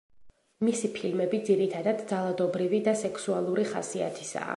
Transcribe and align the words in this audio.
მისი 0.67 0.89
ფილმები 0.95 1.39
ძირითადად 1.49 2.01
ძალადობრივი 2.13 2.79
და 2.89 2.95
სექსუალური 3.03 3.67
ხასიათისაა. 3.75 4.49